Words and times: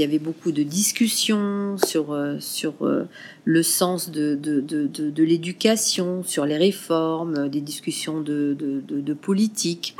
Il 0.00 0.04
y 0.04 0.06
avait 0.06 0.18
beaucoup 0.18 0.50
de 0.50 0.62
discussions 0.62 1.76
sur, 1.76 2.16
sur 2.38 2.72
le 3.44 3.62
sens 3.62 4.10
de, 4.10 4.34
de, 4.34 4.62
de, 4.62 4.86
de 4.86 5.22
l'éducation, 5.22 6.22
sur 6.22 6.46
les 6.46 6.56
réformes, 6.56 7.50
des 7.50 7.60
discussions 7.60 8.22
de, 8.22 9.12
politique. 9.20 9.94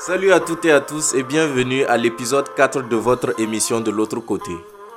Salut 0.00 0.32
à 0.32 0.40
toutes 0.40 0.64
et 0.64 0.72
à 0.72 0.80
tous 0.80 1.14
et 1.14 1.22
bienvenue 1.22 1.84
à 1.84 1.96
l'épisode 1.96 2.52
4 2.56 2.88
de 2.88 2.96
votre 2.96 3.38
émission 3.38 3.80
de 3.80 3.92
l'autre 3.92 4.18
côté. 4.18 4.50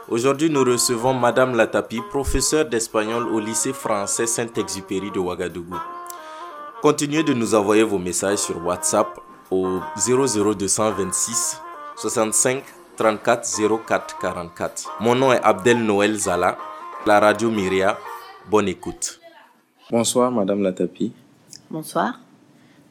Aujourd'hui, 0.09 0.49
nous 0.49 0.63
recevons 0.63 1.13
Madame 1.13 1.55
Latapi, 1.55 1.99
professeure 2.09 2.65
d'espagnol 2.65 3.27
au 3.27 3.39
lycée 3.39 3.71
français 3.71 4.25
Saint-Exupéry 4.25 5.11
de 5.11 5.19
Ouagadougou. 5.19 5.77
Continuez 6.81 7.21
de 7.21 7.33
nous 7.33 7.53
envoyer 7.53 7.83
vos 7.83 7.99
messages 7.99 8.39
sur 8.39 8.65
WhatsApp 8.65 9.07
au 9.51 9.81
00226 9.97 11.61
65 11.95 12.63
34 12.97 13.77
04 13.85 14.17
44. 14.19 14.97
Mon 14.99 15.13
nom 15.13 15.31
est 15.31 15.39
Abdel 15.43 15.77
Noël 15.83 16.15
Zala, 16.15 16.57
la 17.05 17.19
radio 17.19 17.51
Myria. 17.51 17.99
Bonne 18.49 18.67
écoute. 18.67 19.19
Bonsoir, 19.91 20.31
Madame 20.31 20.63
Latapi. 20.63 21.11
Bonsoir. 21.69 22.19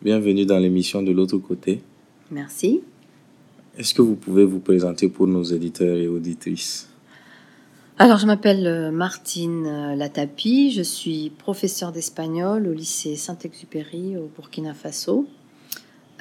Bienvenue 0.00 0.46
dans 0.46 0.58
l'émission 0.60 1.02
de 1.02 1.10
l'autre 1.10 1.38
côté. 1.38 1.82
Merci. 2.30 2.82
Est-ce 3.76 3.92
que 3.92 4.02
vous 4.02 4.14
pouvez 4.14 4.44
vous 4.44 4.60
présenter 4.60 5.08
pour 5.08 5.26
nos 5.26 5.42
éditeurs 5.42 5.96
et 5.96 6.06
auditrices? 6.06 6.89
Alors, 8.02 8.16
je 8.16 8.24
m'appelle 8.24 8.66
euh, 8.66 8.90
Martine 8.90 9.66
euh, 9.66 9.94
Latapi, 9.94 10.72
je 10.72 10.80
suis 10.80 11.28
professeure 11.36 11.92
d'espagnol 11.92 12.66
au 12.66 12.72
lycée 12.72 13.14
Saint-Exupéry 13.14 14.16
au 14.16 14.30
Burkina 14.34 14.72
Faso. 14.72 15.28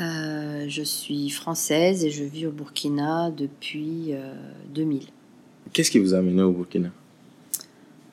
Euh, 0.02 0.66
je 0.68 0.84
suis 0.84 1.30
française 1.30 2.04
et 2.04 2.10
je 2.10 2.26
vis 2.26 2.48
au 2.48 2.52
Burkina 2.52 3.32
depuis 3.32 4.12
2000. 4.74 5.04
Qu'est-ce 5.72 5.90
qui 5.90 6.00
vous 6.00 6.14
a 6.14 6.18
amené 6.18 6.42
au 6.42 6.52
Burkina? 6.52 6.90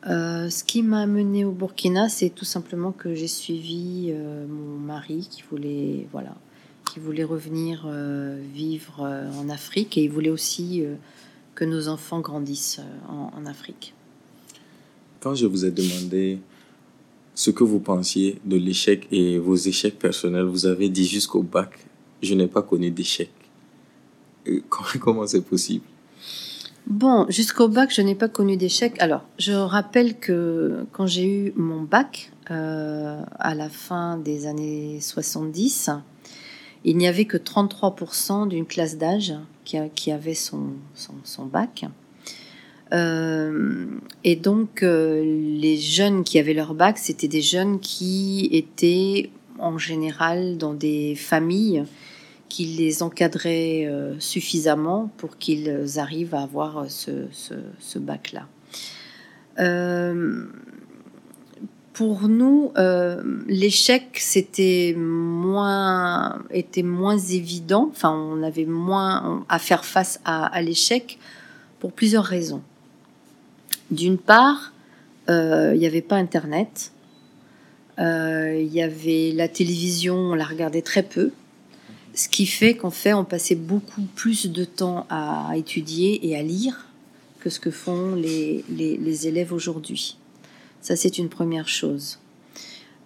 Ce 0.04 0.62
qui 0.62 0.84
m'a 0.84 1.00
amené 1.00 1.44
au 1.44 1.50
Burkina, 1.50 2.08
c'est 2.08 2.30
tout 2.30 2.44
simplement 2.44 2.92
que 2.92 3.16
j'ai 3.16 3.26
suivi 3.26 4.14
mon 4.48 4.78
mari 4.78 5.26
qui 5.28 5.42
voulait, 5.50 6.06
voilà, 6.12 6.36
qui 6.88 7.00
voulait 7.00 7.24
revenir 7.24 7.84
euh, 7.88 8.40
vivre 8.54 9.00
en 9.36 9.48
Afrique 9.48 9.98
et 9.98 10.04
il 10.04 10.10
voulait 10.10 10.30
aussi 10.30 10.84
que 11.56 11.64
nos 11.64 11.88
enfants 11.88 12.20
grandissent 12.20 12.80
en, 13.08 13.44
Afrique. 13.46 13.94
Quand 15.20 15.34
je 15.34 15.46
vous 15.46 15.64
ai 15.64 15.72
demandé 15.72 16.38
ce 17.34 17.50
que 17.50 17.64
vous 17.64 17.80
pensiez 17.80 18.38
de 18.44 18.56
l'échec 18.56 19.08
et 19.10 19.38
vos 19.38 19.56
échecs 19.56 19.98
personnels, 19.98 20.44
vous 20.44 20.66
avez 20.66 20.88
dit 20.88 21.06
jusqu'au 21.06 21.42
bac, 21.42 21.70
je 22.22 22.34
n'ai 22.34 22.46
pas 22.46 22.62
connu 22.62 22.90
d'échec. 22.90 23.30
Comment 25.00 25.26
c'est 25.26 25.40
possible? 25.40 25.84
Bon, 26.86 27.26
jusqu'au 27.28 27.68
bac, 27.68 27.92
je 27.92 28.02
n'ai 28.02 28.14
pas 28.14 28.28
connu 28.28 28.56
d'échec. 28.56 28.94
Alors, 29.00 29.24
je 29.38 29.52
rappelle 29.52 30.18
que 30.18 30.86
quand 30.92 31.06
j'ai 31.06 31.24
eu 31.24 31.52
mon 31.56 31.82
bac, 31.82 32.30
à 32.48 33.54
la 33.56 33.68
fin 33.68 34.18
des 34.18 34.46
années 34.46 35.00
70, 35.00 35.90
il 36.86 36.96
n'y 36.96 37.08
avait 37.08 37.24
que 37.24 37.36
33% 37.36 38.48
d'une 38.48 38.64
classe 38.64 38.96
d'âge 38.96 39.34
qui, 39.64 40.12
avait 40.12 40.34
son, 40.34 40.70
bac. 41.44 41.84
Euh, 42.92 43.86
et 44.22 44.36
donc, 44.36 44.84
euh, 44.84 45.20
les 45.24 45.76
jeunes 45.76 46.22
qui 46.22 46.38
avaient 46.38 46.54
leur 46.54 46.74
bac, 46.74 46.98
c'était 46.98 47.26
des 47.26 47.42
jeunes 47.42 47.80
qui 47.80 48.48
étaient 48.52 49.30
en 49.58 49.78
général 49.78 50.58
dans 50.58 50.74
des 50.74 51.16
familles 51.16 51.84
qui 52.48 52.66
les 52.66 53.02
encadraient 53.02 53.86
euh, 53.86 54.14
suffisamment 54.20 55.10
pour 55.16 55.38
qu'ils 55.38 55.98
arrivent 55.98 56.36
à 56.36 56.42
avoir 56.42 56.88
ce, 56.88 57.26
ce 57.32 57.98
bac-là 57.98 58.46
pour 61.96 62.28
nous, 62.28 62.72
euh, 62.76 63.22
l'échec 63.46 64.18
c'était 64.20 64.94
moins 64.98 66.42
était 66.50 66.82
moins 66.82 67.16
évident. 67.16 67.88
Enfin, 67.90 68.12
on 68.12 68.42
avait 68.42 68.66
moins 68.66 69.46
à 69.48 69.58
faire 69.58 69.82
face 69.86 70.20
à, 70.26 70.60
l'échec 70.60 71.18
pour 71.80 71.92
plusieurs 71.92 72.26
raisons. 72.26 72.60
D'une 73.90 74.18
part, 74.18 74.74
euh, 75.30 75.72
il 75.74 75.80
n'y 75.80 75.86
avait 75.86 76.02
pas 76.02 76.16
Internet. 76.16 76.92
Euh, 77.98 78.60
il 78.60 78.70
y 78.74 78.82
avait 78.82 79.32
la 79.34 79.48
télévision, 79.48 80.16
on 80.16 80.34
la 80.34 80.44
regardait 80.44 80.82
très 80.82 81.02
peu. 81.02 81.32
Ce 82.12 82.28
qui 82.28 82.44
fait 82.44 82.74
qu'en 82.74 82.90
fait, 82.90 83.14
on 83.14 83.24
passait 83.24 83.54
beaucoup 83.54 84.02
plus 84.02 84.52
de 84.52 84.66
temps 84.66 85.06
à 85.08 85.52
étudier 85.56 86.28
et 86.28 86.36
à 86.36 86.42
lire 86.42 86.88
que 87.40 87.48
ce 87.48 87.58
que 87.58 87.70
font 87.70 88.14
les 88.14 89.26
élèves 89.26 89.54
aujourd'hui. 89.54 90.18
Ça, 90.80 90.96
c'est 90.96 91.18
une 91.18 91.28
première 91.28 91.68
chose. 91.68 92.18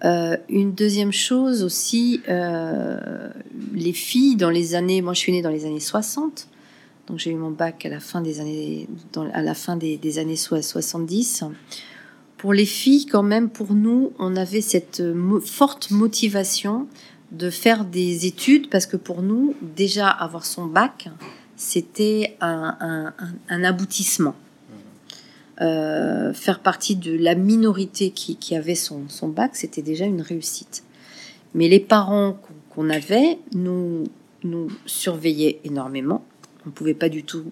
Euh, 0.04 0.36
une 0.48 0.72
deuxième 0.72 1.12
chose 1.12 1.62
aussi, 1.62 2.22
euh, 2.28 3.30
les 3.74 3.92
filles 3.92 4.36
dans 4.36 4.48
les 4.48 4.74
années, 4.74 5.02
moi 5.02 5.12
je 5.12 5.18
suis 5.18 5.32
née 5.32 5.42
dans 5.42 5.50
les 5.50 5.66
années 5.66 5.80
60, 5.80 6.48
donc 7.06 7.18
j'ai 7.18 7.30
eu 7.30 7.34
mon 7.34 7.50
bac 7.50 7.84
à 7.84 7.90
la 7.90 8.00
fin 8.00 8.22
des 8.22 8.40
années, 8.40 8.88
à 9.34 9.42
la 9.42 9.54
fin 9.54 9.76
des, 9.76 10.18
années 10.18 10.36
70. 10.36 11.44
Pour 12.38 12.54
les 12.54 12.64
filles, 12.64 13.04
quand 13.04 13.22
même, 13.22 13.50
pour 13.50 13.74
nous, 13.74 14.12
on 14.18 14.36
avait 14.36 14.62
cette 14.62 15.02
forte 15.44 15.90
motivation 15.90 16.86
de 17.32 17.50
faire 17.50 17.84
des 17.84 18.24
études 18.24 18.70
parce 18.70 18.86
que 18.86 18.96
pour 18.96 19.20
nous, 19.20 19.54
déjà 19.60 20.08
avoir 20.08 20.46
son 20.46 20.64
bac, 20.64 21.10
c'était 21.56 22.38
un 22.40 23.12
aboutissement. 23.48 24.34
Euh, 25.60 26.32
faire 26.32 26.60
partie 26.60 26.96
de 26.96 27.14
la 27.14 27.34
minorité 27.34 28.10
qui, 28.10 28.54
avait 28.54 28.74
son, 28.74 29.06
bac, 29.24 29.56
c'était 29.56 29.82
déjà 29.82 30.06
une 30.06 30.22
réussite. 30.22 30.84
Mais 31.54 31.68
les 31.68 31.80
parents 31.80 32.40
qu'on 32.70 32.88
avait 32.88 33.38
nous, 33.52 34.04
surveillaient 34.86 35.60
énormément. 35.64 36.24
On 36.64 36.70
ne 36.70 36.74
pouvait 36.74 36.94
pas 36.94 37.10
du 37.10 37.24
tout 37.24 37.44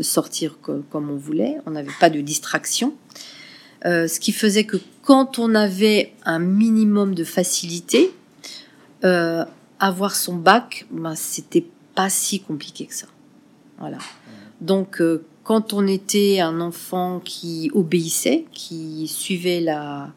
sortir 0.00 0.58
comme 0.60 1.10
on 1.10 1.16
voulait. 1.16 1.58
On 1.66 1.70
n'avait 1.70 1.92
pas 2.00 2.10
de 2.10 2.20
distraction. 2.20 2.94
Euh, 3.84 4.08
ce 4.08 4.18
qui 4.18 4.32
faisait 4.32 4.64
que 4.64 4.78
quand 5.02 5.38
on 5.38 5.54
avait 5.54 6.12
un 6.24 6.38
minimum 6.38 7.14
de 7.14 7.22
facilité, 7.22 8.12
euh, 9.04 9.44
avoir 9.78 10.16
son 10.16 10.34
bac, 10.34 10.86
ben, 10.90 11.14
c'était 11.14 11.66
pas 11.94 12.08
si 12.08 12.40
compliqué 12.40 12.86
que 12.86 12.94
ça. 12.94 13.06
Voilà. 13.78 13.98
Donc, 14.60 15.02
quand 15.44 15.72
on 15.72 15.86
était 15.86 16.40
un 16.40 16.60
enfant 16.60 17.20
qui 17.24 17.70
obéissait, 17.74 18.46
qui 18.52 19.06
suivait 19.06 19.60
la, 19.60 20.12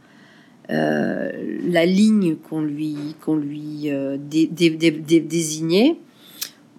euh, 0.70 1.60
la 1.64 1.86
ligne 1.86 2.36
qu'on 2.36 2.62
lui, 2.62 2.98
qu'on 3.22 3.38
lui 3.38 3.90
euh, 3.90 4.18
désignait, 4.20 5.98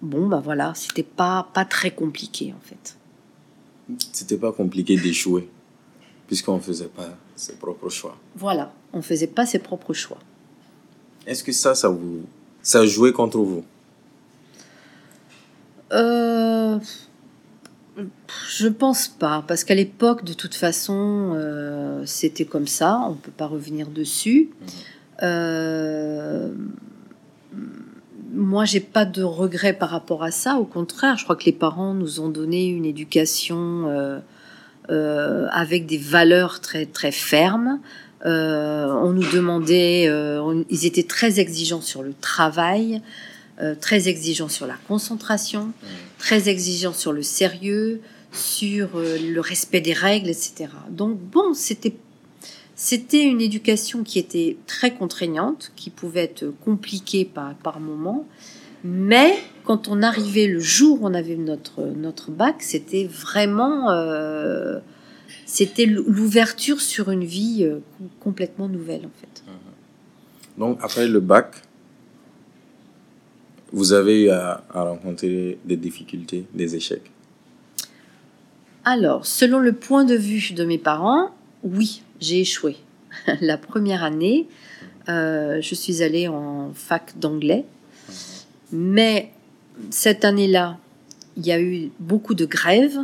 bon, 0.01 0.27
bah 0.27 0.41
voilà, 0.43 0.73
c'était 0.75 1.03
pas, 1.03 1.49
pas 1.53 1.65
très 1.65 1.91
compliqué 1.91 2.53
en 2.55 2.61
fait. 2.61 2.97
C'était 4.11 4.37
pas 4.37 4.51
compliqué 4.51 4.95
d'échouer, 4.95 5.49
puisqu'on 6.27 6.57
ne 6.57 6.61
faisait 6.61 6.85
pas 6.85 7.17
ses 7.35 7.53
propres 7.53 7.89
choix. 7.89 8.15
Voilà, 8.35 8.71
on 8.93 8.97
ne 8.97 9.03
faisait 9.03 9.27
pas 9.27 9.47
ses 9.47 9.59
propres 9.59 9.93
choix. 9.93 10.19
Est-ce 11.25 11.43
que 11.43 11.51
ça, 11.51 11.73
ça 11.73 11.89
vous. 11.89 12.21
ça 12.61 12.85
jouait 12.85 13.13
contre 13.13 13.39
vous? 13.39 13.63
Euh, 15.91 16.77
je 18.49 18.67
pense 18.67 19.07
pas, 19.07 19.43
parce 19.47 19.63
qu'à 19.63 19.75
l'époque, 19.75 20.23
de 20.23 20.33
toute 20.33 20.55
façon, 20.55 21.33
euh, 21.35 22.03
c'était 22.05 22.45
comme 22.45 22.67
ça, 22.67 23.01
on 23.05 23.11
ne 23.11 23.15
peut 23.15 23.31
pas 23.31 23.47
revenir 23.47 23.87
dessus. 23.87 24.49
Mhm. 24.61 24.67
Euh, 25.23 26.49
moi, 28.31 28.65
j'ai 28.65 28.79
pas 28.79 29.05
de 29.05 29.23
regrets 29.23 29.73
par 29.73 29.89
rapport 29.89 30.23
à 30.23 30.31
ça. 30.31 30.55
Au 30.55 30.65
contraire, 30.65 31.17
je 31.17 31.23
crois 31.23 31.35
que 31.35 31.45
les 31.45 31.51
parents 31.51 31.93
nous 31.93 32.19
ont 32.19 32.29
donné 32.29 32.67
une 32.67 32.85
éducation 32.85 34.21
euh, 34.89 35.47
avec 35.51 35.85
des 35.85 35.97
valeurs 35.97 36.61
très 36.61 36.85
très 36.85 37.11
fermes. 37.11 37.79
on 38.23 39.11
nous 39.13 39.29
demandait, 39.31 40.09
ils 40.69 40.85
étaient 40.85 41.03
très 41.03 41.39
exigeants 41.39 41.81
sur 41.81 42.03
le 42.03 42.13
travail. 42.13 43.01
Euh, 43.61 43.75
très 43.75 44.07
exigeant 44.07 44.47
sur 44.47 44.65
la 44.67 44.75
concentration, 44.87 45.65
mmh. 45.65 45.87
très 46.17 46.47
exigeant 46.47 46.93
sur 46.93 47.11
le 47.11 47.21
sérieux, 47.21 47.99
sur 48.31 48.95
euh, 48.95 49.17
le 49.17 49.41
respect 49.41 49.81
des 49.81 49.91
règles, 49.91 50.29
etc. 50.29 50.69
Donc 50.89 51.17
bon, 51.19 51.53
c'était 51.53 51.93
c'était 52.75 53.25
une 53.25 53.41
éducation 53.41 54.03
qui 54.03 54.17
était 54.17 54.55
très 54.65 54.93
contraignante, 54.93 55.73
qui 55.75 55.89
pouvait 55.89 56.23
être 56.23 56.45
compliquée 56.63 57.25
par, 57.25 57.53
par 57.55 57.81
moments, 57.81 58.25
mais 58.85 59.33
quand 59.65 59.89
on 59.89 60.01
arrivait 60.03 60.47
le 60.47 60.61
jour 60.61 61.01
où 61.01 61.07
on 61.07 61.13
avait 61.13 61.35
notre, 61.35 61.81
notre 61.81 62.31
bac, 62.31 62.55
c'était 62.59 63.09
vraiment 63.11 63.91
euh, 63.91 64.79
c'était 65.45 65.85
l'ouverture 65.85 66.79
sur 66.79 67.11
une 67.11 67.25
vie 67.25 67.69
complètement 68.21 68.69
nouvelle 68.69 69.05
en 69.05 69.19
fait. 69.19 69.43
Mmh. 69.45 70.59
Donc 70.61 70.79
après 70.81 71.09
le 71.09 71.19
bac, 71.19 71.55
vous 73.71 73.93
avez 73.93 74.23
eu 74.23 74.29
à, 74.29 74.63
rencontrer 74.73 75.57
des 75.65 75.77
difficultés, 75.77 76.45
des 76.53 76.75
échecs? 76.75 77.11
Alors, 78.85 79.25
selon 79.25 79.59
le 79.59 79.73
point 79.73 80.05
de 80.05 80.15
vue 80.15 80.53
de 80.53 80.63
mes 80.63 80.77
parents, 80.77 81.31
oui, 81.63 82.01
j'ai 82.19 82.41
échoué. 82.41 82.77
La 83.41 83.57
première 83.57 84.03
année, 84.03 84.47
euh, 85.09 85.59
je 85.61 85.75
suis 85.75 86.01
allée 86.01 86.27
en 86.27 86.71
fac 86.73 87.17
d'anglais, 87.19 87.65
mais 88.71 89.31
cette 89.89 90.25
année-là, 90.25 90.77
il 91.37 91.45
y 91.45 91.51
a 91.51 91.61
eu 91.61 91.91
beaucoup 91.99 92.33
de 92.33 92.45
grèves, 92.45 92.99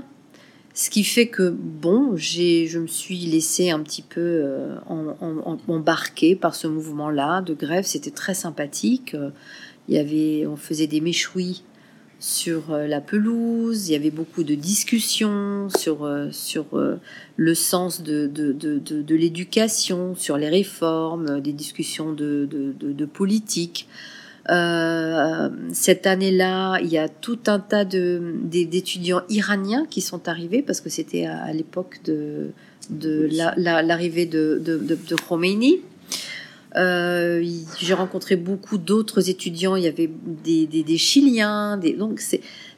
ce 0.73 0.89
qui 0.89 1.06
fait 1.06 1.27
que, 1.27 1.50
bon, 1.50 2.17
je 2.17 2.77
me 2.77 2.88
suis 2.88 3.17
laissée 3.19 3.69
un 3.69 3.79
petit 3.79 4.01
peu 4.01 4.19
euh, 4.19 4.75
embarquer 5.69 6.35
par 6.35 6.53
ce 6.53 6.67
mouvement-là 6.67 7.41
de 7.41 7.53
grève. 7.53 7.85
C'était 7.85 8.12
très 8.12 8.33
sympathique. 8.33 9.15
Il 9.88 9.96
y 9.96 9.98
avait, 9.98 10.46
on 10.48 10.56
faisait 10.56 10.88
des 10.88 11.02
méchouis 11.02 11.64
sur 12.20 12.72
euh, 12.72 12.88
la 12.88 13.02
pelouse, 13.02 13.90
il 13.90 13.92
y 13.92 13.96
avait 13.96 14.10
beaucoup 14.10 14.44
de 14.44 14.56
discussions 14.56 15.68
sur, 15.70 16.06
euh, 16.06 16.30
sur 16.32 16.66
le 17.36 17.56
sens 17.56 18.02
de, 18.02 18.28
de, 18.28 18.52
de, 18.52 18.80
de 18.80 19.16
l'éducation, 19.16 20.16
sur 20.16 20.38
les 20.38 20.50
réformes, 20.50 21.42
des 21.42 21.54
discussions 21.54 22.14
de, 22.14 23.06
politique. 23.14 23.88
Euh, 24.50 25.50
cette 25.74 26.06
année-là, 26.06 26.80
il 26.82 26.88
y 26.88 26.98
a 26.98 27.10
tout 27.10 27.40
un 27.48 27.60
tas 27.60 27.86
d'étudiants 27.86 29.22
iraniens 29.30 29.86
qui 29.90 30.02
sont 30.02 30.28
arrivés 30.28 30.62
parce 30.62 30.82
que 30.82 30.90
c'était 30.90 31.26
à, 31.26 31.52
l'époque 31.52 32.00
de, 32.06 32.52
de 32.90 33.30
l'arrivée 33.58 34.26
de, 34.26 34.62
de, 34.64 34.78
de, 34.78 35.16
Khomeini. 35.16 35.82
Euh, 36.75 37.44
j'ai 37.80 37.94
rencontré 37.94 38.36
beaucoup 38.36 38.77
d'autres 38.77 39.30
étudiants. 39.30 39.75
Il 39.75 39.83
y 39.83 39.88
avait 39.88 40.10
des, 40.44 40.98
Chiliens. 40.98 41.77
Donc, 41.77 42.22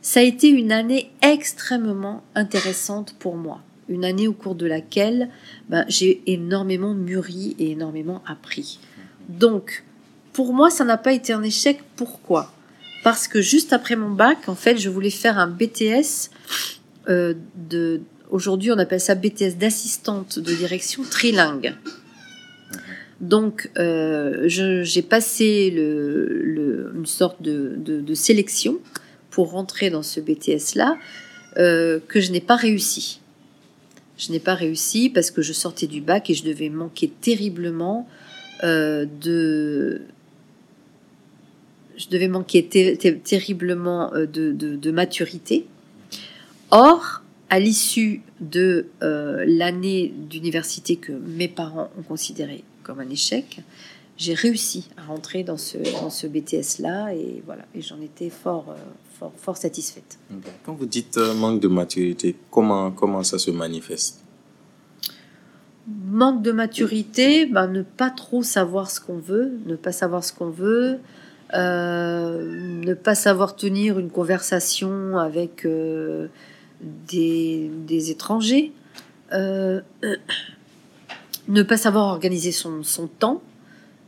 ça 0.02 0.20
a 0.20 0.24
été 0.24 0.50
une 0.50 0.72
année 0.72 1.12
extrêmement 1.22 2.24
intéressante 2.36 3.16
pour 3.18 3.36
moi. 3.36 3.62
Une 3.90 4.06
année 4.06 4.28
au 4.28 4.34
cours 4.34 4.56
de 4.56 4.66
laquelle 4.66 5.30
ben, 5.70 5.86
j'ai 5.88 6.22
énormément 6.28 6.94
mûri 6.94 7.56
et 7.58 7.72
énormément 7.72 8.22
appris. 8.28 8.80
Donc, 9.30 9.84
pour 10.34 10.54
moi, 10.54 10.70
ça 10.70 10.84
n'a 10.84 10.98
pas 10.98 11.14
été 11.14 11.34
un 11.34 11.44
échec. 11.44 11.80
Pourquoi? 11.96 12.54
Parce 13.04 13.28
que 13.28 13.42
juste 13.42 13.74
après 13.74 13.96
mon 13.96 14.10
bac, 14.10 14.50
en 14.50 14.56
fait, 14.56 14.78
je 14.78 14.90
voulais 14.90 15.10
faire 15.10 15.40
un 15.40 15.48
BTS 15.48 16.30
euh. 17.10 17.34
Aujourd'hui, 18.30 18.74
on 18.74 18.78
appelle 18.78 19.00
ça 19.00 19.16
BTS 19.16 19.56
d'assistante 19.58 20.38
de 20.40 20.54
direction 20.54 21.04
trilingue. 21.10 21.74
Donc, 23.22 23.72
euh, 23.78 24.44
j'ai 24.48 25.02
passé 25.02 25.74
une 25.76 27.06
sorte 27.06 27.42
de, 27.42 28.14
sélection 28.14 28.80
pour 29.30 29.52
rentrer 29.52 29.90
dans 29.90 30.04
ce 30.04 30.20
BTS-là, 30.20 30.98
euh, 31.58 32.00
que 32.08 32.20
je 32.20 32.32
n'ai 32.32 32.42
pas 32.42 32.56
réussi. 32.56 33.20
Je 34.18 34.32
n'ai 34.32 34.40
pas 34.40 34.56
réussi 34.56 35.10
parce 35.10 35.30
que 35.30 35.42
je 35.42 35.54
sortais 35.54 35.88
du 35.88 36.02
bac 36.02 36.30
et 36.30 36.34
je 36.34 36.44
devais 36.44 36.70
manquer 36.70 37.08
terriblement 37.08 38.08
de, 38.64 40.02
je 41.98 42.08
devais 42.10 42.28
manquer 42.28 42.66
terriblement 43.24 44.14
euh, 44.14 44.26
de, 44.26 44.92
maturité. 44.92 45.66
Or, 46.72 47.24
à 47.50 47.60
l'issue 47.60 48.22
de 48.40 48.88
euh, 49.02 49.44
l'année 49.48 50.14
d'université 50.30 50.96
que 50.96 51.12
mes 51.12 51.48
parents 51.48 51.90
ont 51.98 52.04
considéré 52.04 52.64
comme 52.88 53.00
un 53.02 53.10
échec, 53.10 53.60
j'ai 54.18 54.34
réussi 54.34 54.90
à 54.98 55.04
rentrer 55.04 55.44
dans 55.44 55.58
ce, 55.58 55.78
ce 56.10 56.26
BTS-là 56.26 57.14
et 57.14 57.44
voilà, 57.46 57.66
et 57.76 57.82
j'en 57.82 58.02
étais 58.02 58.32
fort, 58.32 58.66
euh, 58.70 58.76
fort, 59.20 59.34
fort 59.38 59.58
satisfaite. 59.58 60.18
Quand 60.66 60.74
vous 60.74 60.88
dites 60.88 61.18
manque 61.18 61.60
de 61.60 61.68
maturité, 61.68 62.36
comment, 62.50 62.90
comment 62.90 63.24
ça 63.24 63.38
se 63.38 63.52
manifeste? 63.52 64.24
Manque 65.88 66.42
de 66.42 66.52
maturité, 66.52 67.46
ben, 67.46 67.68
ne 67.68 67.84
pas 67.84 68.10
trop 68.10 68.42
savoir 68.42 68.90
ce 68.90 69.00
qu'on 69.00 69.20
veut, 69.20 69.60
ne 69.68 69.76
pas 69.76 69.92
savoir 69.92 70.24
ce 70.24 70.34
qu'on 70.34 70.50
veut, 70.50 71.00
euh, 71.54 72.82
ne 72.84 72.94
pas 72.94 73.16
savoir 73.16 73.56
tenir 73.56 74.00
une 74.00 74.10
conversation 74.10 75.18
avec 75.18 75.66
euh, 75.66 76.28
des, 76.82 78.12
étrangers, 78.12 78.74
euh, 79.32 79.80
ne 81.48 81.64
pas 81.64 81.78
savoir 81.78 82.08
organiser 82.08 82.52
son, 82.52 82.82
temps, 83.20 83.42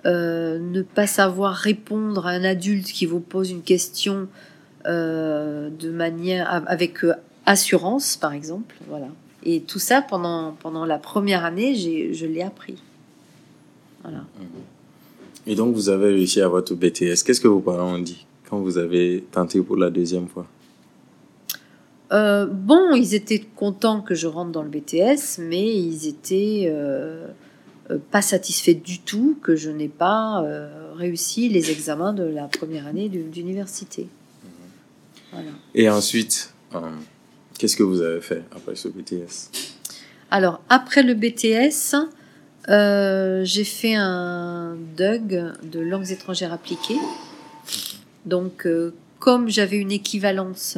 ne 0.05 0.81
pas 0.81 1.07
savoir 1.07 1.55
répondre 1.55 2.27
à 2.27 2.31
un 2.31 2.43
adulte 2.43 2.87
qui 2.87 3.05
vous 3.05 3.19
pose 3.19 3.51
une 3.51 3.61
question 3.61 4.27
de 4.85 5.89
manière 5.89 6.49
avec 6.67 7.05
assurance, 7.45 8.17
par 8.17 8.33
exemple, 8.33 8.75
voilà. 8.87 9.07
Et 9.43 9.61
tout 9.61 9.79
ça 9.79 10.01
pendant 10.01 10.55
pendant 10.61 10.85
la 10.85 10.97
première 10.97 11.45
année, 11.45 11.75
je 11.75 12.25
l'ai 12.25 12.41
appris. 12.41 12.75
Voilà. 14.03 14.23
Et 15.47 15.55
donc, 15.55 15.73
vous 15.73 15.89
avez 15.89 16.07
réussi 16.07 16.41
à 16.41 16.47
votre 16.47 16.75
BTS. 16.75 17.23
Qu'est-ce 17.25 17.41
que 17.41 17.47
vos 17.47 17.59
parents 17.59 17.95
ont 17.95 17.99
dit 17.99 18.25
quand 18.49 18.59
vous 18.59 18.77
avez 18.77 19.23
tenté 19.31 19.61
pour 19.61 19.77
la 19.77 19.89
deuxième 19.89 20.27
fois? 20.27 20.45
Euh, 22.11 22.45
Bon, 22.45 22.93
ils 22.93 23.15
étaient 23.15 23.39
contents 23.39 24.01
que 24.01 24.15
je 24.15 24.27
rentre 24.27 24.51
dans 24.51 24.63
le 24.63 24.69
BTS, 24.69 25.39
mais 25.39 25.75
ils 25.75 26.07
étaient 26.07 26.67
euh, 26.67 27.27
euh, 27.89 27.97
pas 28.11 28.21
satisfaits 28.21 28.81
du 28.83 28.99
tout 28.99 29.37
que 29.41 29.55
je 29.55 29.69
n'ai 29.69 29.87
pas 29.87 30.43
réussi 30.95 31.49
les 31.49 31.71
examens 31.71 32.13
de 32.13 32.23
la 32.23 32.47
première 32.47 32.87
année 32.87 33.09
d'université. 33.09 34.07
Voilà. 35.31 35.51
Et 35.75 35.89
ensuite, 35.89 36.53
qu'est-ce 37.57 37.77
que 37.77 37.83
vous 37.83 38.01
avez 38.01 38.21
fait 38.21 38.43
après 38.55 38.75
ce 38.75 38.87
BTS 38.87 39.51
Alors, 40.31 40.61
après 40.69 41.03
le 41.03 41.13
BTS, 41.13 41.95
j'ai 43.45 43.63
fait 43.63 43.95
un 43.95 44.75
DUG 44.97 45.53
de 45.63 45.79
langues 45.79 46.11
étrangères 46.11 46.51
appliquées. 46.51 46.99
Donc, 48.25 48.65
euh, 48.65 48.93
comme 49.19 49.49
j'avais 49.49 49.77
une 49.77 49.91
équivalence 49.91 50.77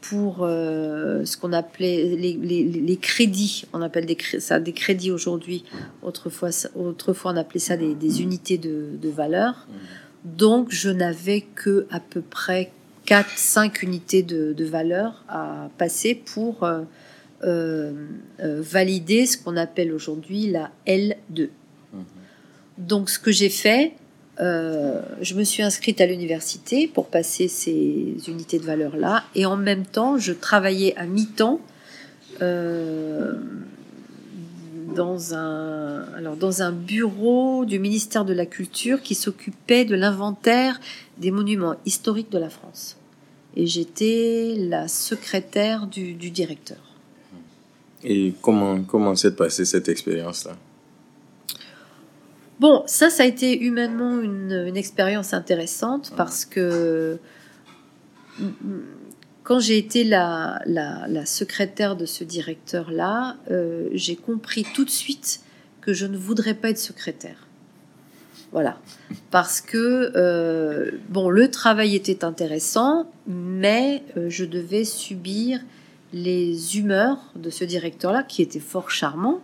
pour 0.00 0.38
euh, 0.40 1.24
ce 1.24 1.36
qu'on 1.36 1.52
appelait 1.52 2.16
les, 2.16 2.96
crédits, 2.96 3.64
on 3.72 3.82
appelle 3.82 4.06
des, 4.06 4.16
ça 4.38 4.58
des 4.60 4.72
crédits 4.72 5.10
aujourd'hui, 5.10 5.64
autrefois, 6.02 6.50
autrefois 6.74 7.32
on 7.32 7.36
appelait 7.36 7.60
ça 7.60 7.76
des, 7.76 8.22
unités 8.22 8.58
de, 8.58 9.08
valeur. 9.08 9.66
Donc, 10.24 10.70
je 10.70 10.90
n'avais 10.90 11.42
que 11.42 11.86
à 11.90 12.00
peu 12.00 12.20
près 12.20 12.72
4-5 13.06 13.84
unités 13.84 14.22
de, 14.22 14.52
de, 14.52 14.64
valeur 14.64 15.24
à 15.28 15.70
passer 15.78 16.14
pour 16.14 16.64
euh, 17.42 17.92
euh, 18.42 18.60
valider 18.62 19.24
ce 19.24 19.38
qu'on 19.38 19.56
appelle 19.56 19.92
aujourd'hui 19.92 20.50
la 20.50 20.70
L2. 20.86 21.48
Mhm. 21.92 22.04
Donc 22.76 23.08
ce 23.08 23.18
que 23.18 23.32
j'ai 23.32 23.48
fait, 23.48 23.94
euh, 24.40 25.00
je 25.20 25.34
me 25.34 25.44
suis 25.44 25.62
inscrite 25.62 26.00
à 26.00 26.06
l'université 26.06 26.86
pour 26.86 27.06
passer 27.06 27.48
ces 27.48 28.16
unités 28.28 28.58
de 28.58 28.64
valeur-là 28.64 29.24
et 29.34 29.46
en 29.46 29.56
même 29.56 29.84
temps, 29.84 30.18
je 30.18 30.32
travaillais 30.32 30.96
à 30.96 31.06
mi-temps 31.06 31.60
dans, 34.94 35.34
un, 35.34 36.04
alors 36.16 36.36
dans 36.36 36.62
un 36.62 36.72
bureau 36.72 37.64
du 37.64 37.78
ministère 37.78 38.24
de 38.24 38.32
la 38.32 38.46
Culture 38.46 39.02
qui 39.02 39.14
s'occupait 39.14 39.84
de 39.84 39.94
l'inventaire 39.94 40.80
des 41.18 41.30
monuments 41.30 41.76
historiques 41.84 42.32
de 42.32 42.38
la 42.38 42.48
France. 42.48 42.96
Et 43.56 43.66
j'étais 43.66 44.54
la 44.56 44.88
secrétaire 44.88 45.86
du 45.86 46.14
directeur. 46.14 46.78
Et 48.02 48.32
comment, 48.40 48.82
comment 48.82 49.14
s'est 49.14 49.34
passée 49.34 49.64
cette 49.64 49.88
expérience-là? 49.88 50.56
Bon, 52.60 52.82
ça, 52.86 53.08
ça 53.08 53.22
a 53.22 53.26
été 53.26 53.58
humainement 53.58 54.20
une, 54.20 54.66
une 54.68 54.76
expérience 54.76 55.32
intéressante 55.32 56.12
parce 56.14 56.44
que 56.44 57.18
quand 59.42 59.58
j'ai 59.58 59.78
été 59.78 60.04
la, 60.04 60.60
la, 60.66 61.06
la, 61.08 61.26
secrétaire 61.26 61.96
de 61.96 62.06
ce 62.06 62.22
directeur-là, 62.22 63.36
euh, 63.50 63.88
j'ai 63.92 64.14
compris 64.14 64.66
tout 64.74 64.84
de 64.84 64.90
suite 64.90 65.40
que 65.80 65.92
je 65.92 66.06
ne 66.06 66.16
voudrais 66.16 66.54
pas 66.54 66.70
être 66.70 66.78
secrétaire. 66.78 67.48
Voilà. 68.52 68.78
Parce 69.30 69.60
que, 69.60 70.12
euh, 70.14 70.90
bon, 71.08 71.30
le 71.30 71.50
travail 71.50 71.96
était 71.96 72.24
intéressant, 72.24 73.10
mais 73.26 74.02
euh, 74.16 74.28
je 74.28 74.44
devais 74.44 74.84
subir 74.84 75.60
les 76.12 76.76
humeurs 76.76 77.18
de 77.36 77.48
ce 77.50 77.64
directeur-là, 77.64 78.22
qui 78.22 78.42
était 78.42 78.60
fort 78.60 78.90
charmant, 78.90 79.40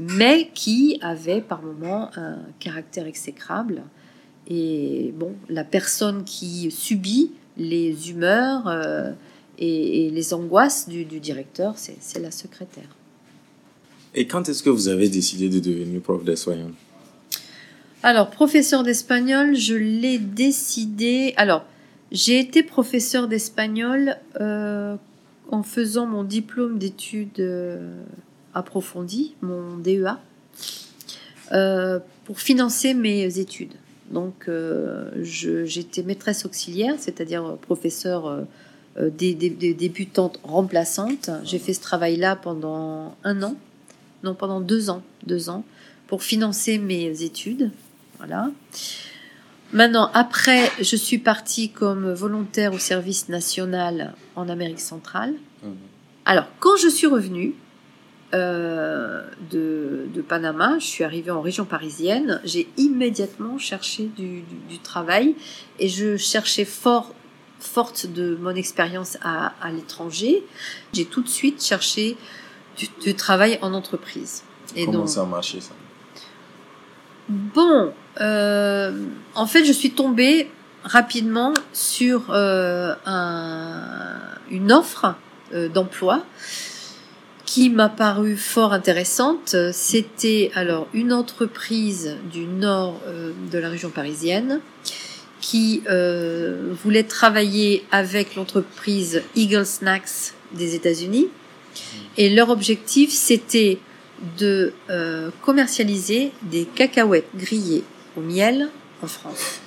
mais 0.00 0.48
qui 0.54 0.98
avait 1.02 1.42
par 1.42 1.62
moments 1.62 2.10
un 2.16 2.38
caractère 2.58 3.06
exécrable. 3.06 3.82
Et 4.48 5.12
bon, 5.16 5.34
la 5.50 5.62
personne 5.62 6.24
qui 6.24 6.70
subit 6.70 7.32
les 7.58 8.10
humeurs 8.10 8.66
euh, 8.66 9.12
et, 9.58 10.10
les 10.10 10.32
angoisses 10.32 10.88
du, 10.88 11.04
directeur, 11.04 11.74
c'est 11.76 12.18
la 12.18 12.30
secrétaire. 12.30 12.96
Et 14.14 14.26
quand 14.26 14.48
est-ce 14.48 14.62
que 14.62 14.70
vous 14.70 14.88
avez 14.88 15.10
décidé 15.10 15.50
de 15.50 15.60
devenir 15.60 16.00
prof 16.00 16.24
d'espagnol? 16.24 16.72
Alors, 18.02 18.30
professeur 18.30 18.82
d'espagnol, 18.82 19.54
je 19.54 19.74
l'ai 19.74 20.18
décidé. 20.18 21.34
Alors, 21.36 21.66
J'ai 22.10 22.40
été 22.40 22.62
professeur 22.62 23.28
d'espagnol 23.28 24.16
euh, 24.40 24.96
en 25.50 25.62
faisant 25.62 26.06
mon 26.06 26.24
diplôme 26.24 26.78
d'études 26.78 27.38
euh, 27.38 28.02
approfondies, 28.54 29.34
mon 29.42 29.76
DEA, 29.78 30.18
euh, 31.52 31.98
pour 32.24 32.40
financer 32.40 32.94
mes 32.94 33.38
études. 33.38 33.74
Donc, 34.10 34.50
j'étais 35.22 36.02
maîtresse 36.02 36.44
auxiliaire, 36.44 36.96
c'est-à-dire 36.98 37.56
professeur 37.58 38.44
des, 38.98 39.34
des, 39.34 39.72
débutantes 39.72 40.40
remplaçantes. 40.42 41.30
J'ai 41.44 41.60
fait 41.60 41.74
ce 41.74 41.80
travail-là 41.80 42.34
pendant 42.34 43.14
un 43.22 43.42
an, 43.44 43.54
non, 44.24 44.34
pendant 44.34 44.60
deux 44.60 44.90
ans, 44.90 45.02
deux 45.26 45.48
ans, 45.48 45.64
pour 46.08 46.24
financer 46.24 46.78
mes 46.78 47.22
études. 47.22 47.70
Voilà. 48.18 48.50
Maintenant, 49.72 50.10
après, 50.14 50.70
je 50.80 50.96
suis 50.96 51.18
partie 51.18 51.70
comme 51.70 52.12
volontaire 52.12 52.74
au 52.74 52.78
service 52.78 53.28
national 53.28 54.14
en 54.34 54.48
Amérique 54.48 54.80
centrale. 54.80 55.34
Mhm. 55.62 55.76
Alors, 56.24 56.46
quand 56.58 56.76
je 56.76 56.88
suis 56.88 57.06
revenue 57.06 57.54
euh, 58.34 59.22
de, 59.50 60.06
de, 60.14 60.22
Panama, 60.22 60.78
je 60.78 60.86
suis 60.86 61.04
arrivée 61.04 61.30
en 61.30 61.40
région 61.40 61.64
parisienne, 61.64 62.40
j'ai 62.44 62.68
immédiatement 62.76 63.58
cherché 63.58 64.08
du, 64.16 64.44
travail 64.82 65.34
et 65.78 65.88
je 65.88 66.16
cherchais 66.16 66.64
fort, 66.64 67.12
forte 67.58 68.06
de 68.06 68.36
mon 68.40 68.54
expérience 68.54 69.18
à, 69.22 69.52
à 69.60 69.70
l'étranger. 69.70 70.44
J'ai 70.92 71.06
tout 71.06 71.22
de 71.22 71.28
suite 71.28 71.62
cherché 71.62 72.16
du, 73.02 73.14
travail 73.14 73.58
en 73.62 73.74
entreprise. 73.74 74.44
Et 74.76 74.86
Comment 74.86 75.06
ça 75.06 75.22
a 75.22 75.26
marché 75.26 75.60
ça? 75.60 75.72
Bon, 77.28 77.92
euh, 78.20 79.06
en 79.34 79.46
fait, 79.46 79.64
je 79.64 79.72
suis 79.72 79.92
tombée 79.92 80.50
rapidement 80.82 81.52
sur 81.72 82.30
euh, 82.30 82.94
une 84.50 84.72
offre 84.72 85.14
euh, 85.52 85.68
d'emploi 85.68 86.24
qui 87.50 87.68
m'a 87.68 87.88
paru 87.88 88.36
fort 88.36 88.72
intéressante. 88.72 89.56
C'était 89.72 90.52
alors 90.54 90.86
une 90.94 91.12
entreprise 91.12 92.16
du 92.32 92.44
nord 92.44 93.00
de 93.50 93.58
la 93.58 93.68
région 93.68 93.90
parisienne 93.90 94.60
qui 95.40 95.82
voulait 96.84 97.02
travailler 97.02 97.84
avec 97.90 98.36
l'entreprise 98.36 99.24
Eagle 99.34 99.66
Snacks 99.66 100.32
des 100.52 100.76
États-Unis. 100.76 101.26
Et 102.16 102.30
leur 102.30 102.50
objectif, 102.50 103.10
c'était 103.10 103.78
de 104.38 104.72
euh, 104.90 105.30
commercialiser 105.42 106.32
des 106.42 106.64
cacahuètes 106.64 107.28
grillées 107.34 107.84
au 108.16 108.20
miel 108.20 108.68
en 109.02 109.06
France. 109.06 109.60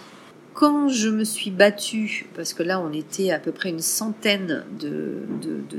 Je 0.87 1.09
me 1.09 1.25
suis 1.25 1.51
battue, 1.51 2.27
parce 2.35 2.53
que 2.53 2.63
là 2.63 2.79
on 2.79 2.93
était 2.93 3.31
à 3.31 3.39
peu 3.39 3.51
près 3.51 3.69
une 3.69 3.79
centaine 3.79 4.63
de, 4.79 5.23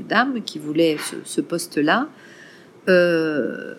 dames 0.07 0.43
qui 0.43 0.59
voulaient 0.59 0.97
ce, 1.23 1.41
poste-là, 1.41 2.07
euh, 2.87 3.73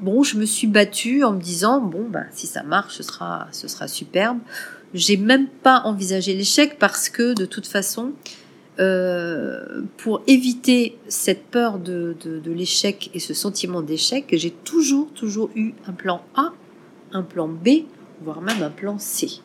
bon, 0.00 0.22
je 0.22 0.36
me 0.36 0.44
suis 0.44 0.66
battue 0.66 1.24
en 1.24 1.32
me 1.32 1.40
disant 1.40 1.80
bon 1.80 2.06
ben 2.06 2.26
si 2.32 2.46
ça 2.46 2.62
marche, 2.62 2.96
ce 2.96 3.02
sera, 3.02 3.48
ce 3.52 3.66
sera 3.66 3.88
superbe. 3.88 4.38
J'ai 4.92 5.16
même 5.16 5.46
pas 5.46 5.80
envisagé 5.84 6.34
l'échec 6.34 6.78
parce 6.78 7.08
que 7.08 7.32
de 7.32 7.46
toute 7.46 7.66
façon, 7.66 8.12
euh, 8.78 9.80
pour 9.96 10.22
éviter 10.26 10.98
cette 11.08 11.44
peur 11.46 11.78
de, 11.78 12.14
l'échec 12.44 13.10
et 13.14 13.20
ce 13.20 13.32
sentiment 13.32 13.80
d'échec, 13.80 14.26
j'ai 14.32 14.50
toujours, 14.50 15.08
toujours 15.14 15.48
eu 15.54 15.72
un 15.86 15.92
plan 15.92 16.22
A, 16.34 16.52
un 17.12 17.22
plan 17.22 17.48
B, 17.48 17.86
voire 18.22 18.42
même 18.42 18.62
un 18.62 18.70
plan 18.70 18.98
C. 18.98 19.40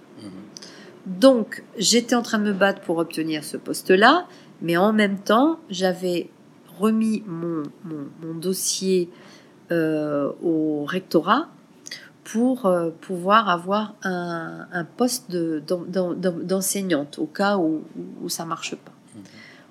Donc, 1.08 1.64
j'étais 1.78 2.16
en 2.16 2.22
train 2.22 2.38
de 2.38 2.44
me 2.44 2.54
battre 2.54 2.82
pour 2.82 2.98
obtenir 2.98 3.46
ce 3.46 3.56
poste-là, 3.56 4.28
mais 4.62 4.76
en 4.76 4.92
même 4.92 5.18
temps, 5.18 5.58
j'avais 5.70 6.30
remis 6.78 7.24
mon, 7.26 7.64
dossier 8.36 9.10
euh, 9.72 10.32
au 10.44 10.84
rectorat 10.86 11.48
pour 12.26 12.66
euh, 12.66 12.90
pouvoir 13.02 13.48
avoir 13.48 13.96
un, 14.04 14.86
poste 14.98 15.32
d'enseignante 15.32 17.20
au 17.20 17.26
cas 17.26 17.58
où, 17.58 17.84
où 18.22 18.28
ça 18.28 18.44
marche 18.44 18.76
pas. 18.76 18.92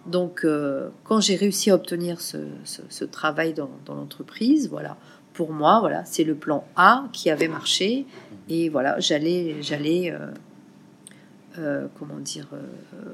Donc, 0.06 0.44
euh, 0.44 0.88
quand 1.04 1.20
j'ai 1.20 1.36
réussi 1.36 1.70
à 1.70 1.74
obtenir 1.74 2.18
ce, 2.22 3.04
travail 3.04 3.52
dans, 3.52 3.68
l'entreprise, 3.88 4.70
voilà, 4.70 4.96
pour 5.34 5.52
moi, 5.52 5.80
voilà, 5.80 6.06
c'est 6.06 6.24
le 6.24 6.34
plan 6.34 6.64
A 6.76 7.04
qui 7.12 7.28
avait 7.28 7.48
marché, 7.48 8.06
et 8.48 8.70
voilà, 8.70 8.98
j'allais, 9.00 9.56
j'allais, 9.60 10.16
euh, 11.58 11.84
euh, 11.84 11.86
comment 11.98 12.18
dire, 12.18 12.48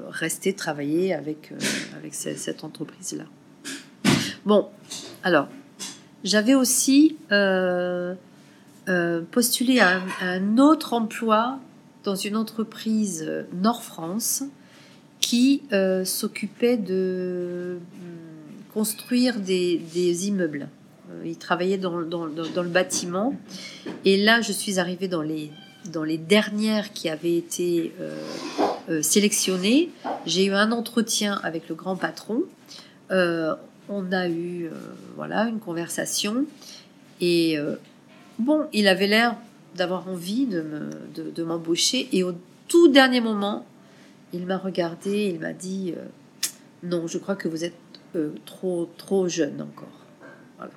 rester 0.09 0.53
travailler 0.53 1.13
avec 1.13 1.53
avec 1.97 2.13
cette 2.13 2.63
entreprise-là. 2.63 3.25
Bon, 4.45 4.69
alors, 5.23 5.47
j'avais 6.23 6.55
aussi 6.55 7.17
postulé 9.31 9.79
à 9.79 10.01
un, 10.21 10.57
autre 10.57 10.93
emploi 10.93 11.59
dans 12.03 12.15
une 12.15 12.35
entreprise 12.35 13.45
Nord 13.53 13.83
France 13.83 14.43
qui 15.23 15.63
euh, 15.71 16.03
s'occupait 16.03 16.75
de 16.75 17.79
construire 18.73 19.39
des, 19.39 20.27
immeubles. 20.27 20.67
Euh, 21.09 21.23
il 21.25 21.37
travaillait 21.37 21.77
dans, 21.77 21.95
le 21.95 22.67
bâtiment. 22.67 23.33
Et 24.03 24.21
là, 24.21 24.41
je 24.41 24.51
suis 24.51 24.79
arrivée 24.79 25.07
dans 25.07 25.21
les, 25.21 25.49
dans 25.85 26.03
les 26.03 26.17
dernières 26.17 26.93
qui 26.93 27.09
avaient 27.09 27.35
été 27.35 27.93
euh, 27.99 29.01
sélectionnées. 29.01 29.89
J'ai 30.25 30.45
eu 30.45 30.53
un 30.53 30.71
entretien 30.71 31.39
avec 31.43 31.69
le 31.69 31.75
grand 31.75 31.95
patron. 31.95 32.43
on 33.09 34.11
a 34.11 34.29
eu 34.29 34.69
voilà 35.15 35.43
une 35.43 35.59
conversation. 35.59 36.45
Et 37.21 37.57
bon, 38.39 38.67
il 38.73 38.87
avait 38.87 39.07
l'air 39.07 39.35
d'avoir 39.75 40.07
envie 40.07 40.45
de 40.47 41.43
m'embaucher. 41.43 42.09
et 42.11 42.23
au 42.23 42.33
tout 42.67 42.87
dernier 42.87 43.21
moment, 43.21 43.65
il 44.33 44.45
m'a 44.45 44.57
regardé, 44.57 45.27
il 45.27 45.39
m'a 45.39 45.53
dit 45.53 45.93
euh, 45.95 46.03
Non, 46.81 47.07
je 47.07 47.17
crois 47.17 47.35
que 47.35 47.47
vous 47.47 47.63
êtes 47.63 47.73
euh, 48.15 48.31
trop, 48.45 48.89
trop 48.97 49.27
jeune 49.27 49.61
encore. 49.61 49.99
Voilà. 50.57 50.73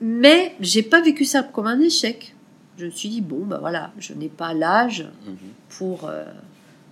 Mais 0.00 0.54
j'ai 0.60 0.82
pas 0.82 1.00
vécu 1.00 1.24
ça 1.24 1.42
comme 1.42 1.66
un 1.66 1.80
échec. 1.80 2.34
Je 2.78 2.86
me 2.86 2.90
suis 2.90 3.08
dit 3.08 3.20
Bon, 3.20 3.44
ben 3.44 3.58
voilà, 3.58 3.92
je 3.98 4.12
n'ai 4.12 4.28
pas 4.28 4.54
l'âge 4.54 5.06
mhm. 5.26 5.36
pour. 5.70 6.04
Euh, 6.08 6.24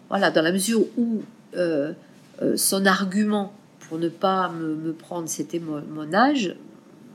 voilà, 0.09 0.31
dans 0.31 0.43
la 0.43 0.53
mesure 0.53 0.81
où 0.97 1.23
son 2.57 2.85
argument 2.85 3.53
pour 3.81 3.99
ne 3.99 4.09
pas 4.09 4.49
me, 4.49 4.75
me 4.75 4.93
prendre, 4.93 5.29
c'était 5.29 5.61
mon, 5.61 5.83
mon 5.83 6.13
âge, 6.13 6.57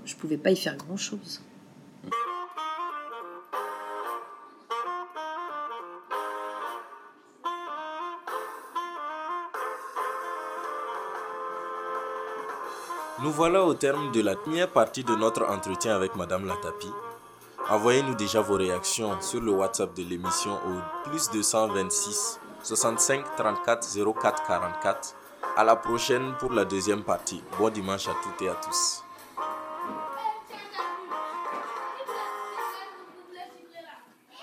je 0.06 0.16
pouvais 0.16 0.38
pas 0.38 0.52
y 0.52 0.56
faire 0.56 0.78
grand 0.78 0.98
chose. 0.98 1.42
Nous 13.22 13.32
voilà 13.32 13.66
au 13.66 13.74
terme 13.74 14.14
de 14.14 14.22
la 14.22 14.38
première 14.38 14.70
partie 14.70 15.04
de 15.04 15.14
notre 15.14 15.44
entretien 15.44 15.94
avec 15.94 16.16
Madame 16.16 16.48
Latapi. 16.48 16.88
Envoyez-nous 17.70 18.16
déjà 18.16 18.42
vos 18.42 18.56
réactions 18.56 19.22
sur 19.22 19.42
le 19.42 19.52
WhatsApp 19.52 19.94
de 19.96 20.02
l'émission 20.02 20.54
au 20.54 21.08
plus 21.08 21.30
226 21.30 22.40
65 22.64 23.36
34 23.36 24.14
04 24.20 24.48
44. 24.48 25.16
À 25.56 25.64
la 25.64 25.76
prochaine 25.76 26.34
pour 26.40 26.52
la 26.52 26.66
deuxième 26.66 27.04
partie. 27.04 27.44
Bon 27.60 27.70
dimanche 27.70 28.08
à 28.08 28.14
toutes 28.24 28.42
et 28.42 28.50
à 28.50 28.56
tous. 28.56 29.04